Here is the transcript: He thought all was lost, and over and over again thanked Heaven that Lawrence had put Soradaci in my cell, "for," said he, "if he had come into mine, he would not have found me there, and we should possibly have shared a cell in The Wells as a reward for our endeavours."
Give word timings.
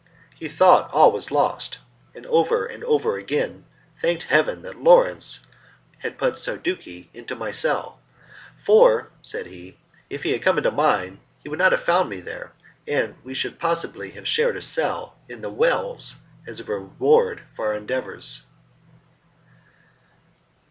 He 0.33 0.49
thought 0.49 0.91
all 0.91 1.11
was 1.11 1.29
lost, 1.29 1.77
and 2.15 2.25
over 2.25 2.65
and 2.65 2.83
over 2.85 3.17
again 3.19 3.65
thanked 4.01 4.23
Heaven 4.23 4.63
that 4.63 4.81
Lawrence 4.81 5.45
had 5.99 6.17
put 6.17 6.39
Soradaci 6.39 7.09
in 7.13 7.27
my 7.37 7.51
cell, 7.51 7.99
"for," 8.65 9.11
said 9.21 9.45
he, 9.45 9.77
"if 10.09 10.23
he 10.23 10.31
had 10.31 10.41
come 10.41 10.57
into 10.57 10.71
mine, 10.71 11.19
he 11.43 11.49
would 11.49 11.59
not 11.59 11.71
have 11.71 11.83
found 11.83 12.09
me 12.09 12.19
there, 12.19 12.51
and 12.87 13.13
we 13.23 13.35
should 13.35 13.59
possibly 13.59 14.09
have 14.09 14.27
shared 14.27 14.57
a 14.57 14.61
cell 14.63 15.17
in 15.29 15.41
The 15.41 15.51
Wells 15.51 16.15
as 16.47 16.59
a 16.59 16.63
reward 16.63 17.43
for 17.55 17.67
our 17.67 17.75
endeavours." 17.75 18.41